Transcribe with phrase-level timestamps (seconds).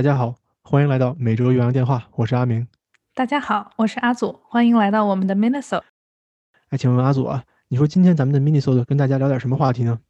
[0.00, 2.66] 大家好，欢迎来到每周岳阳电话，我是阿明。
[3.12, 5.82] 大家好，我是阿祖，欢迎来到我们的 Minnesota。
[6.70, 10.00] 哎，请问阿祖啊，你说今天咱们的 Minnesota 跟大家聊点什么话题呢？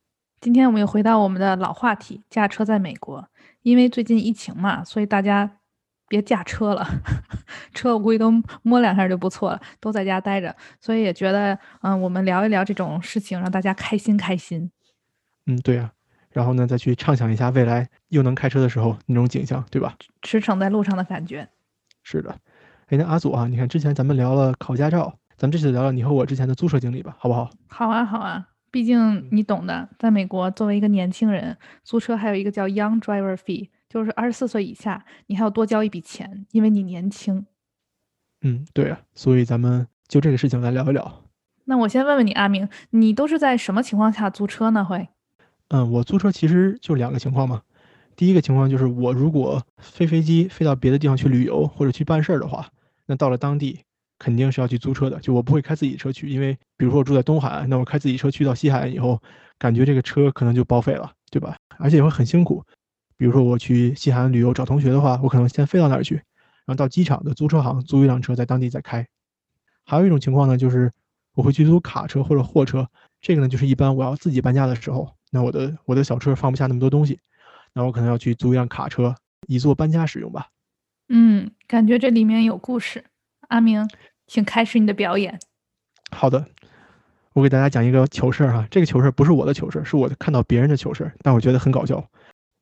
[0.41, 3.29] 今天我们又回到我们的老话题，驾车在美国。
[3.63, 5.59] 因为最近疫情嘛，所以大家
[6.07, 6.87] 别驾车了，
[7.75, 8.33] 车我估计都
[8.63, 10.55] 摸两下就不错了，都在家待着。
[10.81, 14.71] 所以也觉得，嗯，我们聊一聊这种事情，让大家开心开心。
[15.47, 15.91] 嗯，对呀。
[16.33, 19.97] 然后呢，再去畅想一下未来又能开车的时候那种景象，对吧？
[20.23, 21.49] 驰骋在路上的感觉。
[22.03, 22.35] 是的。
[22.87, 27.51] 哎，那阿祖啊，你看之前咱们聊了考驾照，咱们这次聊聊你和我之前的租车经历吧，好不好？
[27.69, 28.47] 好啊，好啊。
[28.73, 37.47] 毕竟你懂的，在美国作为一个年轻人，租车还有一个叫 Young Driver Fee，就是二十四岁以下，你还要多交一笔钱，因为你年轻。
[38.43, 41.25] 嗯，对啊，所以咱们就这个事情来聊一聊。
[41.65, 44.85] 那我先问问你，阿明，你都是在什么情况下租车呢？
[44.85, 45.09] 会？
[45.71, 47.63] 嗯，我租车其实就两个情况嘛。
[48.15, 52.69] 第一个情况就是我如果飞飞机飞到别的地方去旅游或者去办事儿的话，
[53.07, 53.81] 那到了当地。
[54.23, 59.19] 肯定是要去租车的，就我不会开自己车去，因为比如说我住在东海岸，那我开自己车去到西海岸以后，
[59.59, 61.57] 感觉这个车可能就报废了，对吧？
[61.79, 62.63] 而且也会很辛苦。
[63.17, 69.07] 比如说我去西海岸旅游找同学的话，我可能先飞到那儿去，然后到机场的租车行租一辆车在当地再开。
[69.87, 70.93] 还有一种情况呢，就是
[71.35, 72.87] 我会去租卡车或者货车，
[73.23, 77.21] 这个呢就是一般我要自己搬家的时候，那我的我的小车放不下那么多东西，
[77.73, 79.15] 那我可能要去租一辆卡车
[79.47, 80.49] 以做搬家使用吧。
[81.09, 83.05] 嗯，感觉这里面有故事，
[83.49, 83.89] 阿明。
[84.27, 85.41] 请开始你的表演。
[86.13, 86.47] 好的，
[87.33, 88.69] 我给大家讲一个糗事儿哈。
[88.71, 92.01] 这个糗事儿不是我的糗事儿，是我看到别人的糗事儿，但我觉得很搞笑。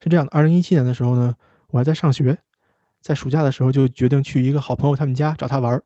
[0.03, 1.35] 是这样的，二零一七年的时候呢，
[1.69, 2.39] 我还在上学，
[3.03, 5.83] 在暑假的时候就决定去一个好朋友他们家找他玩儿。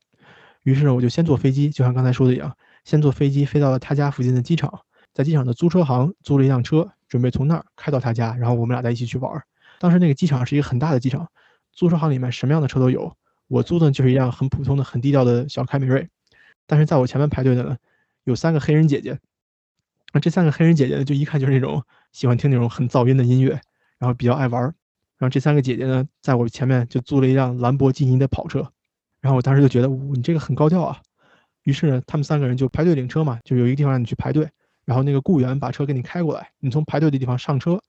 [0.62, 4.82] 于是呢，我就先坐飞机，就像刚才说的一样，先坐飞机飞到了他家附近的机场，
[5.14, 9.42] 在机场的租车行租了一辆车，准备从那儿开到他家，然后我们俩再一起去玩。
[9.78, 11.28] 当时那个机场是一个很大的机场，
[11.72, 13.14] 租车行里面什么样的车都有。
[13.48, 16.08] 我租的就是一辆很普通的、很低调的小凯美瑞，
[16.66, 17.76] 但是在我前面排队的呢，
[18.24, 19.18] 有三个黑人姐姐。
[20.14, 23.60] 那这三个黑人姐姐呢，就一看就是那种喜欢听那种很噪音的音乐，
[23.98, 24.62] 然后比较爱玩。
[24.62, 24.72] 然
[25.20, 28.66] 后这三个姐姐呢，在我前面就租了一辆兰博基尼的跑车。
[29.20, 31.00] 然后我当时就觉得，你这个很高调啊。
[31.62, 34.48] 于是呢，他们三个人就排队领车嘛，就有一个地方让你去排队，
[34.84, 37.80] 然后那个雇员把车给你开过来，你从排队的地方上车，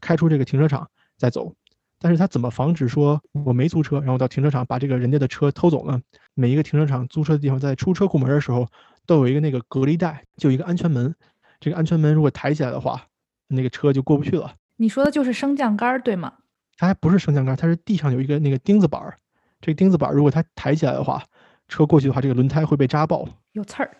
[0.00, 1.54] 开出这个停车场再走。
[1.98, 6.00] 但是他怎么防止说我没租车，然后到停车场把这个人家的车偷走呢？
[6.34, 8.68] 每一个停车场租车的地方，在出车库门的时候
[9.06, 11.14] 都有一个那个隔离带，就一个安全门。
[11.58, 13.06] 这个安全门如果抬起来的话，
[13.48, 14.54] 那个车就过不去了。
[14.76, 16.34] 你说的就是升降杆对吗？
[16.76, 19.18] 它还不是升降杆，它是地上有一个那个钉子板儿。
[19.62, 21.24] 这个钉子板如果它抬起来的话，
[21.66, 23.96] 车过去的话，这个轮胎会被扎爆，有刺儿。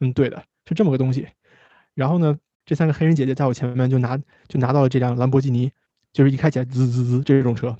[0.00, 1.26] 嗯，对的，是这么个东西。
[1.94, 4.18] 然后呢，这三个黑人姐姐在我前面就拿
[4.48, 5.70] 就拿到了这辆兰博基尼。
[6.14, 7.76] 就是一开起来滋滋滋这种车，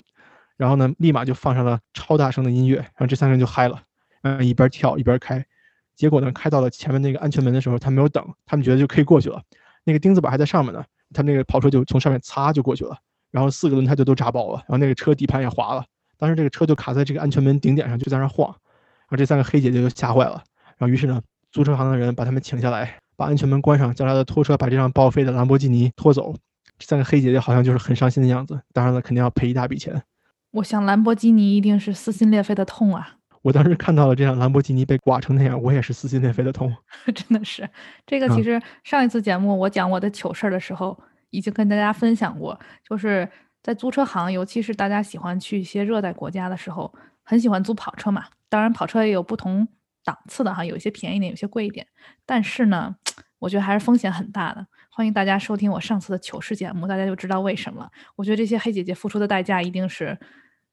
[0.56, 3.80] 然后呢，立马就放上了超大声的音乐，然后这三个人就嗨了，
[4.22, 5.46] 嗯，一边跳一边开，
[5.94, 9.40] 结果呢，开到了前面那个安全门的时候，他没有等，他们觉得就可以过去了，
[9.84, 12.98] 那个钉子板还在上面呢，他们那个跑车就从上面擦就过去了，
[13.30, 15.84] 然后四个轮胎就都扎爆了，然后那个车底盘也滑了，
[16.18, 20.42] 当时这个车就卡在这个安全门顶点上，就在那晃，然后这三个黑姐姐就吓坏了，
[20.76, 26.34] 然后于是呢，租车行的人把他们请下来，把安全门关上，叫他的拖车把这辆报废的兰博基尼拖走。
[26.78, 30.02] 这三个黑姐姐好像就是很伤心的样子，当然了，肯定要赔一大笔钱。
[30.50, 33.16] 我想兰博基尼一定是撕心裂肺的痛啊！
[33.42, 36.74] 我当时看到了这辆兰博基尼被刮成那样，我也是撕心裂肺的痛。
[37.14, 37.68] 真的是，
[38.06, 40.98] 这个其实上一次节目我讲我的糗事儿的时候，
[41.30, 42.58] 已经跟大家分享过，
[42.88, 43.28] 就是
[43.62, 46.92] 在租车行，尤其是大家喜欢去一些热带国家的时候，
[47.22, 48.24] 很喜欢租跑车嘛。
[48.48, 49.68] 当然，跑车也有不同
[50.04, 51.86] 档次的哈，有一些便宜点，有些贵一点。
[52.24, 52.96] 但是呢，
[53.44, 54.66] 我觉得还是风险很大的。
[54.88, 57.90] 欢迎大家收听我上次的糗事节目，大家就知道为什么了。
[58.16, 60.18] 我觉得这些黑姐姐付出的代价一定是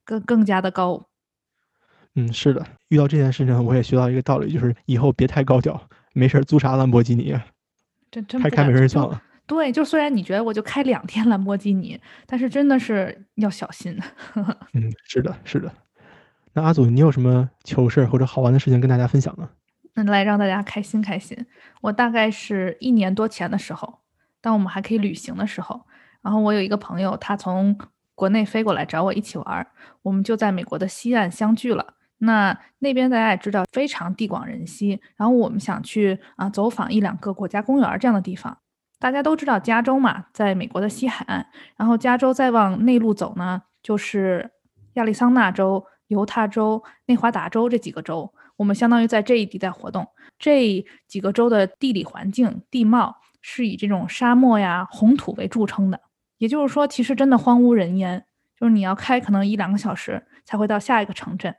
[0.04, 1.06] 更更加的高。
[2.14, 5.78] 嗯，是的，遇到这件事情，我也学到一个道理，就是以后别太高调，
[6.14, 7.44] 没事租啥兰博基尼啊？
[8.10, 9.22] 真真开开没人算了。
[9.46, 13.98] 对，就虽然你觉得我就开两天兰博基尼，但是真的是要小心。
[14.72, 15.70] 嗯，是的，是的。
[16.54, 19.46] 那阿祖，你有什么糗事或者好玩的事情跟大家分享呢？
[19.94, 21.46] 那来让大家开心开心。
[21.80, 24.00] 我大概是一年多前的时候。
[24.40, 25.80] 当我们还可以旅行的时候，
[26.20, 27.78] 然后我有一个朋友，他从
[28.16, 29.66] 国内飞过来找我一起玩，
[30.02, 31.94] 我们就在美国的西岸相聚了。
[32.18, 38.58] 那那边大家也知道非常地广人稀，然后我们想去啊走访一两个国家公园这样的地方。
[38.98, 41.46] 大家都知道加州嘛，在美国的西海岸，
[41.76, 44.50] 然后加州再往内陆走呢，就是
[44.94, 48.32] 亚利桑那州、犹他州、内华达州这几个州。
[48.56, 50.06] 我们相当于在这一地带活动，
[50.38, 53.16] 这几个州的地理环境、地貌。
[53.44, 56.00] 是以这种沙漠呀、红土为著称的，
[56.38, 58.24] 也就是说，其实真的荒无人烟。
[58.56, 61.52] 就是你要开可能一两个小时才会到下一个城镇。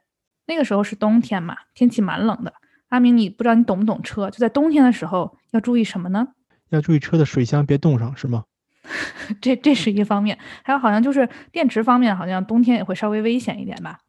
[0.47, 2.53] 那个时候是冬天嘛，天气蛮冷的。
[2.87, 4.31] 阿明，你不知道你懂不懂车？
[4.31, 6.25] 就在冬天的时候要注意什么呢？
[6.69, 8.45] 要注意车的水箱别冻上，是吗？
[9.41, 13.99] 这这是一方面，还有好像就是电池方面，好像冬天也会稍微危险一点吧。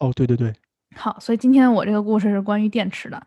[0.00, 0.52] 哦，对对对。
[0.96, 3.22] 好，所以今天我这个故事是关于电池的。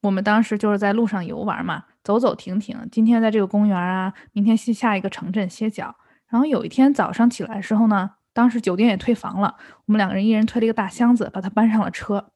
[0.00, 2.78] 我们当时就是在路上游玩嘛，走走停停。
[2.92, 5.94] 今天在这个公园啊，明天去下一个城镇歇脚。
[6.28, 9.56] 然后有一天早上起来的时候呢，当时酒店也退房了，
[9.86, 12.30] 我们两个人一人推了一个大箱子，把它搬上了车。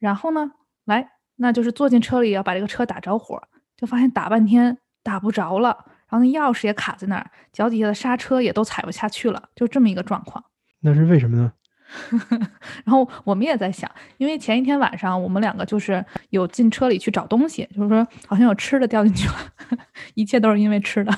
[0.00, 0.50] 然后呢，
[0.86, 3.40] 来，那就是坐进车里要把这个车打着火，
[3.76, 5.84] 就发现打半天打不着了。
[6.08, 10.44] 然后那钥匙也卡在那儿，脚底下的刹车也都踩不下去了，就这么一个状况。
[10.80, 11.52] 那是为什么呢？
[12.84, 19.34] 然后我们也在想，因为前一天晚上我们两个就是有进车里去找东西，就是说好像有吃的掉进去了，
[20.14, 21.12] 一切都是因为吃的。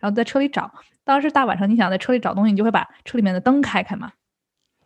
[0.00, 0.72] 然后在车里找，
[1.04, 4.12] 当时大晚上你想在车里找东西，你就会把车里面的灯开开嘛。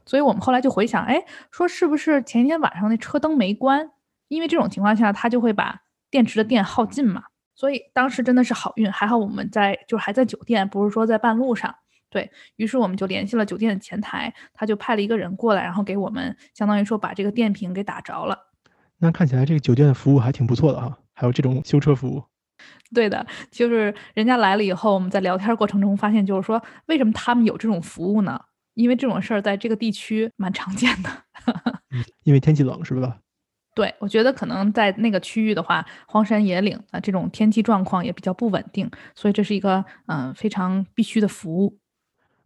[0.06, 3.90] 所以我们后来就回想，哎，说是不是前一天晚上那车灯没关？
[4.28, 7.25] 因为这种情况下，它就会把电池的电耗尽嘛。
[7.55, 11.75] 所以当时真的是好运，还好我们在就是还在酒店，不是说在半路上。
[12.11, 18.37] 对于是，我们就联系了酒店的前台，他就派了一个人过来，然后给我们相当于说把这个电瓶给打着了。
[18.99, 22.23] 那看起来这个酒店的服务还挺不错的哈，还有这种修车服务。
[22.95, 28.39] 对的，就是人家来了以后，我们在聊天过程中发现，就是说为什么他们有这种服务呢？
[28.75, 31.11] 因为这种事儿在这个地区蛮常见的。
[32.25, 33.19] 因为天气冷，是吧？
[33.75, 41.79] 对，我觉得可能在那个区域的话，荒山野岭啊，这种天气状况也比较不稳定，所以这是一个嗯非常必须的服务。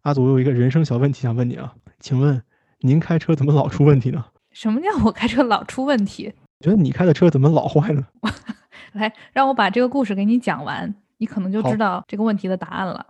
[0.05, 2.43] 阿祖，我有一个人生小问题想问你啊，请问
[2.81, 4.23] 您开车怎么老出问题呢？
[4.53, 6.31] 什么叫我开车老出问题？
[6.61, 8.07] 觉得你开的车怎么老坏呢？
[8.93, 13.07] 来，让我把这个故事给你讲完，你可能就知道这个问题的答案了。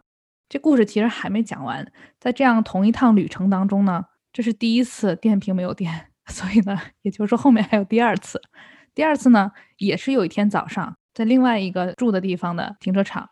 [0.48, 1.84] 这故事其实还没讲完，
[2.20, 6.12] 在这样同一趟旅程当中呢，这是第一次电瓶没有电。
[6.30, 8.40] 所以呢，也就是说后面还有第二次。
[8.94, 13.30] 第二次呢，也是有一天早上，在另外一个住的地方的停车场，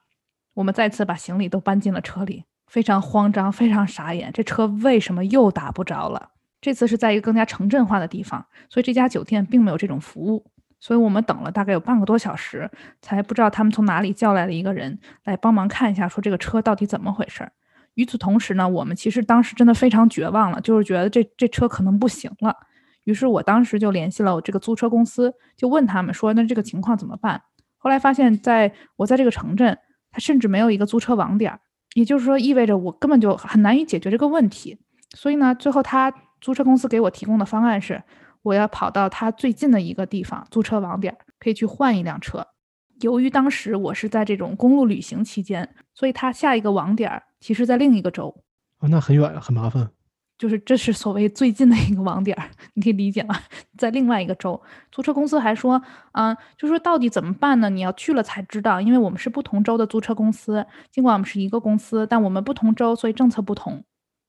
[0.55, 6.31] 我们再次把行李都搬进了车里，非常慌张，非常傻眼，这车为什么又打不着了？
[6.59, 10.43] 这次是在一个更加城镇化的地方，所以这家酒店并没有这种服务。
[10.81, 12.71] 所以我们等了大概有半个多小时，
[13.03, 17.47] 才不知道他们从哪里叫来了一个人来帮忙看一下，说这个车到底怎么回事。
[17.93, 22.57] 与此同时呢，我们其实当时真的非常绝望了，就是觉得这这车可能不行了。
[23.05, 27.43] 于是我当时就联系了我这个租车公司，就问他们说：“那这个情况怎么办？”
[27.77, 29.77] 后来发现，在我在这个城镇，
[30.11, 31.61] 它甚至没有一个租车网点儿，
[31.95, 34.79] 也就是说，意味着我根本就很难以解决这个问题。
[35.15, 38.03] 所以呢，最后他租车公司给我提供的方案是，
[38.43, 42.47] 我要跑到他最近的一个地方租车网点，可以去换一辆车。
[43.01, 48.35] 由于当时我是在这种公路旅行期间，所以他下一个网点其实在另一个州。
[48.79, 49.91] 啊，那很远，很麻烦。
[50.39, 53.39] 就是这是所谓最近的一个网点儿，你可以理解吗？
[53.79, 55.81] 在另外一个州，租车公司还说，
[56.13, 57.71] 嗯，就说到底怎么办呢？
[57.71, 63.85] 你要去了才知道，因为我们是不同州的租车公司，尽管我们是一个公司，但我们不同州，所以政策不同，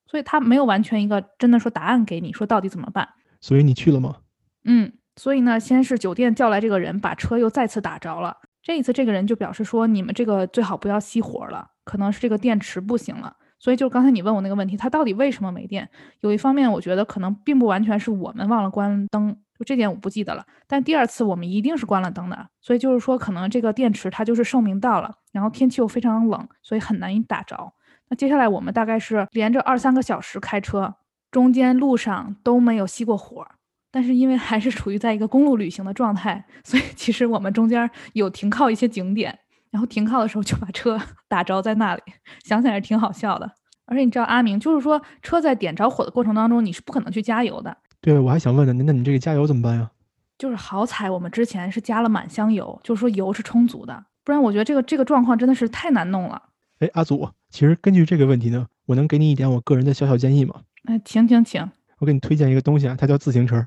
[0.05, 3.09] 所以他没有完全一个真的说答案给你，说到底怎么办。
[3.41, 4.17] 所以你去了吗？
[4.65, 8.37] 嗯，所以呢，先是酒店叫来这个人，把车又再次打着了。
[8.61, 13.35] 这一次这个人就表示说，你们这个最好不要熄火了，可能是这个电池不行了。
[13.63, 15.89] 所以就刚才你问我那个问题，它到底为什么没电？
[16.19, 20.45] 有一方面，我觉得可能并不完全是我们忘了关灯，就这点我不记得了。
[20.67, 27.71] 但第二次我们一定是关了灯的，所以就是说可能这个电池它就是寿命到了，然后天气又非常冷，所以很难以打着。
[28.09, 30.95] 那接下来我们大概是连着二三个小时开车，
[31.31, 33.47] 中间路上都没有熄过火，
[33.89, 39.39] 但是因为还是处于在一个公路旅行的状态，所以其实我们中间有停靠一些景点。
[39.73, 42.01] 然后停靠的时候就把车 打着在那里，
[42.45, 43.51] 想起来挺好笑的。
[43.85, 47.75] 而且你知道阿明，就是说车在点着火的过程当中，你是不可能去加油的。
[47.99, 49.89] 对，我还想问呢，那你这个加油怎么办呀？
[50.37, 56.41] 就是好彩我们之前是加了满箱油，就是说油是充足的，不然我觉得这个这个状况真的是太难弄了。
[56.79, 60.61] 哎，阿祖，其实根据这个问题呢，我能给你一点我个人的小小建议吗？
[60.85, 63.65] 哎，请请请，我给你推荐一个东西啊，它叫自行车。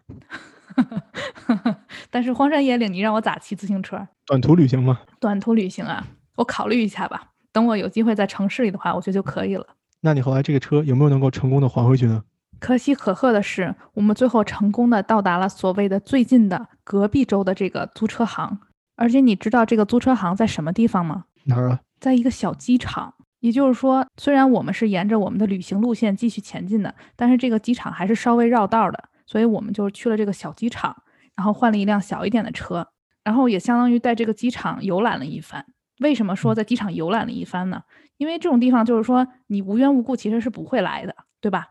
[2.16, 4.08] 但是荒山野岭，你让我咋骑自行车？
[4.25, 4.99] 短途旅行吗？
[5.20, 6.02] 短途旅行啊，
[6.37, 7.23] 我考虑一下吧。
[7.52, 9.66] 等我有机会在城市里的话，我觉得就可以了。
[10.00, 12.25] 那你后来这个车有没有能够成功的还回去呢？
[12.58, 18.61] 可喜可贺的是，我们最后成功的到达了所谓的最近的隔壁州的这个租车行。
[18.94, 21.26] 而且你知道这个租车行在什么地方吗？
[21.44, 21.80] 哪儿啊？
[22.00, 23.12] 在一个小机场。
[23.40, 29.04] 也就是说，虽然我们是沿着我们的旅行路线继续前进的，但是这个机场还是稍微绕道的。
[29.26, 30.96] 所以我们就去了这个小机场，
[31.37, 32.88] 然后换了一辆小一点的车，
[33.23, 35.64] 然后也相当于在这个机场游览了一番。
[36.00, 37.83] 为什么说在机场游览了一番呢？
[38.16, 41.69] 因为这种地方就是说你无缘无故其实是不会来的，对吧？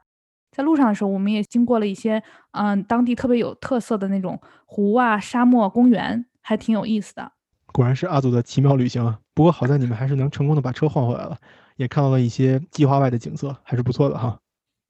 [0.51, 7.31] 在路上的时候，我们也经过了一些嗯当地特别有特色的那种湖啊、沙漠、公园，还挺有意思的。
[7.73, 9.19] 果然是阿祖的奇妙旅行啊！
[9.33, 11.37] 不过好在你们还是能成功的把车换回来了，
[11.75, 14.39] 也看到了一些计划外的景色，还是不错的哈。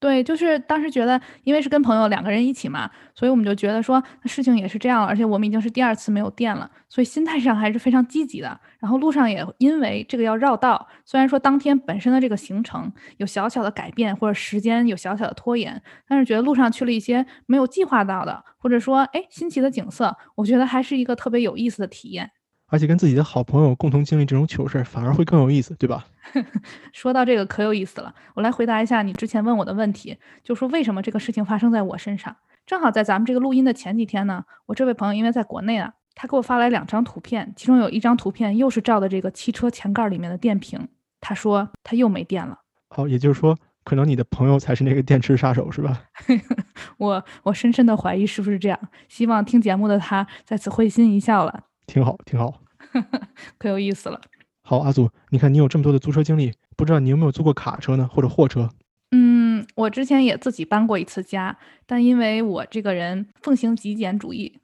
[0.06, 8.60] 对，就是当时觉得，因为是跟朋友两个人一起嘛，所以我们就觉得说事情也是这样，而且我们已经是第二次没有电了，所以心态上还是非常积极的。
[8.78, 22.30] 然后路上也因为这个要绕道，虽然说当天本身的这个行程有小小的改变或者时间有小小的拖延，但是觉得路上去了一些没有计划到的，或者说哎新奇的景色，我觉得还是一个特别有意思的体验。
[22.68, 26.06] 而且跟自己的好朋友共同经历这种糗事儿，反而会更有意思，对吧？
[26.92, 32.36] 说到这个可有意思了，我来回答一下你之前问我的问题，就说为什么这个事情发生在我身上？
[32.66, 40.88] 正好在咱们这个录音的前几天呢，我这位朋友因为在国内啊，他给我发来两张图片，其中有一张图片又是照的这个汽车前盖里面的电瓶，
[41.22, 42.60] 他说他又没电了。
[42.90, 46.02] 好，也就是说，可能你的朋友才是那个电池杀手，是吧？
[46.98, 51.66] 我我深深的怀疑是不是这样，希望听节目的他在此会心一笑了。
[51.86, 52.62] 挺好，挺好，
[53.58, 54.20] 可有意思了。
[54.62, 58.70] 好，阿祖，你看你有这么多的租车经历，不知道你有没有租过卡车呢，或者货车？
[59.12, 64.60] 嗯，我之前也自己搬过一次家，但因为我这个人奉行极简主义，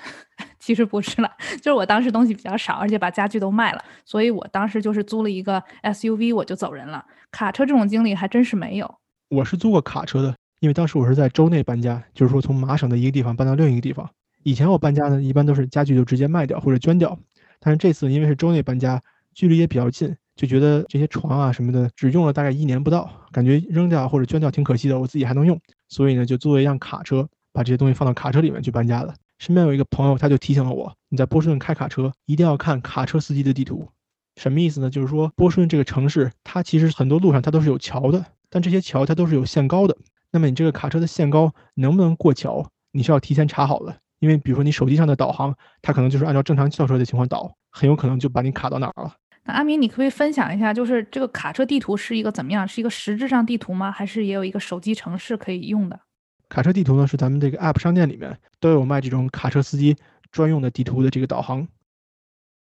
[0.60, 7.04] 其实不是了，就是我当时东西比较少，而且把家具都卖了，所以我当时就是租了一个 SUV，我就走人了。
[7.30, 8.98] 卡车这种经历还真是没有。
[9.30, 14.08] 我是租过卡车的，因为当时我是在州内搬家，就是说从麻省的一个地方搬到另一个地方。
[14.46, 17.18] 以前我搬家呢，一般都是家具就直接卖掉或者捐掉，
[17.58, 19.02] 但是这次因为是周内搬家，
[19.34, 29.12] 距离也比较近，就觉得这些床啊什么的只用了大概一年不到，感觉扔掉或者捐掉挺可惜的，我自己还能用，所以呢就租了一辆卡车，把这些东西放到卡车里面去搬家了。
[29.40, 33.88] 身边有一个朋友，他就提醒了我，你在波士顿开卡车一定要看卡车司机的地图，
[34.36, 34.88] 什么意思呢？
[34.88, 39.96] 就是说波士顿这个城市，它其实很多路上它都是有桥的，但这些桥它都是有限高的，
[40.30, 43.96] 那么你这个卡车的限高能不能过桥，你是要提前查好了。
[44.18, 49.14] 因为比如说你手机上的导航，它可能就是按照正常轿车的情况导，很有可能就把你卡到哪儿了。
[49.44, 52.66] 那阿明，你可不可以分享一下，就是这个卡车地图是一个怎么样？
[52.66, 53.92] 是一个实质上地图吗？
[53.92, 56.00] 还是也有一个手机城市可以用的？
[56.48, 59.96] 卡车地图呢，是咱们这个 App 商店里面都有卖这种卡车司机
[60.32, 61.66] 专用的地图的这个导航。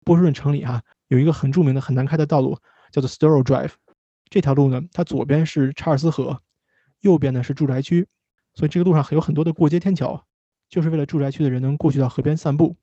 [0.05, 2.59] 波士顿城里哈有一个很著名的很难开的道路，
[2.91, 3.73] 叫做 Storrow Drive。
[4.29, 6.41] 这条路呢，它左边是查尔斯河，
[7.01, 8.07] 右边呢是住宅区，
[8.55, 10.25] 所以这个路上有很多的过街天桥。
[10.69, 12.77] 就是为了住宅区的人能过去到河边散步，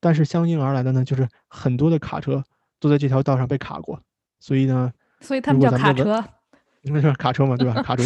[0.00, 2.42] 但是相应而来的呢，就是很多的卡车
[2.78, 4.00] 都在这条道上被卡过，
[4.40, 6.22] 所以呢，所以他们叫卡车，
[6.84, 7.80] 那就是卡车嘛，对吧？
[7.82, 8.04] 卡车，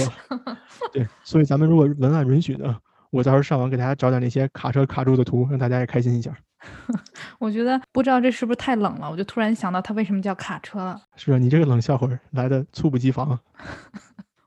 [0.93, 2.77] 对，所以咱们如果文案允许呢，
[3.11, 6.33] 我到时候上网给大家找点那些卡车卡住的图，让大家也开心一下。
[7.39, 11.01] 我觉得不知道这是不是太冷了，我就突然想到它为什么叫卡车了。
[11.17, 13.39] 是啊，你这个冷笑话来的猝不及防，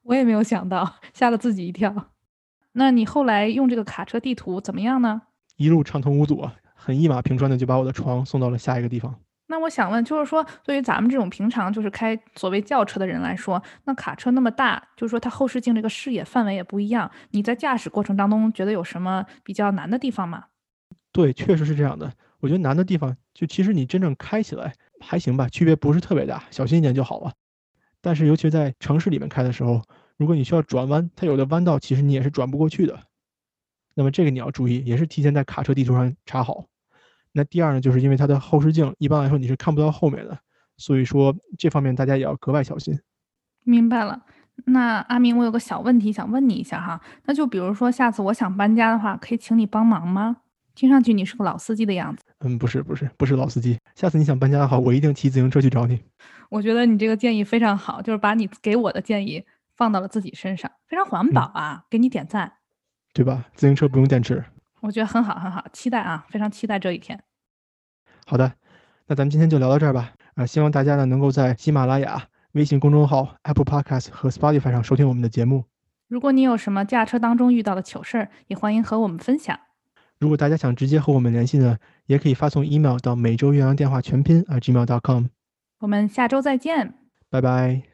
[0.04, 1.94] 我也没有想到，吓了自己一跳。
[2.74, 5.24] 那你后来用这个卡车地图怎么样呢？
[5.58, 9.14] 一路畅通无阻啊，很一马平川的就把我的床送到了下一个地方。
[9.48, 17.12] 那我想问，就是说，对于咱们这种平常就是开所谓轿车的人来说，那卡车那么大，就是说它后视镜这个视野范围也不一样。
[17.32, 20.46] 你在驾驶过程当中觉得有什么比较难的地方吗？
[21.12, 22.10] 对，确实是这样的。
[22.40, 27.34] 我觉得难的地方就其实你真正开起来还行吧，区别不是特别大，小心一点就好了。
[28.00, 29.82] 但是尤其在城市里面开的时候。
[30.22, 33.00] 如果你需要转弯，它有的弯道其实你也是转不过去的。
[33.96, 36.66] 那么这个你要注意，也是提前在卡车地图上查好。
[37.32, 40.38] 那第二呢，就是因为它的后视镜一般来说你是看不到后面的，
[40.78, 43.00] 所以说这方面大家也要格外小心。
[43.64, 44.22] 明白了。
[44.66, 50.38] 那阿明，我有个小问题想问你一下哈，那就比如说下次我想搬家的话，可以请你帮忙吗？
[50.76, 52.24] 听上去你是个老司机的样子。
[52.42, 53.80] 嗯，不是不是不是老司机。
[53.96, 56.00] 下次你想搬家的话，我一定骑自行车去找你。
[56.50, 59.44] 我觉得你这个建议非常好，就是把你给我的建议。
[59.76, 61.86] 放到了自己身上，非常环保啊！
[61.90, 62.54] 给你点赞，
[63.14, 63.46] 对吧？
[63.54, 64.44] 自行车不用电池，
[64.82, 66.26] 我觉得很好，很好，期待啊！
[66.30, 67.24] 非常期待这一天。
[68.26, 68.54] 好的，
[69.08, 70.14] 那咱们今天就聊到这儿吧。
[70.36, 75.66] 啊，希望大家呢能够在喜马拉雅、微信公众号、Apple Podcast 和 Spotify 上收听我们的节目。
[76.08, 79.60] 如果你有什么驾车当中遇到的糗事儿，也欢迎和我们分享。
[80.20, 85.26] 如果大家想直接和我们联系呢，也可以发送 email 到每周岳阳电话全拼啊 gmail.com。
[85.80, 86.94] 我们下周再见，
[87.30, 87.91] 拜拜。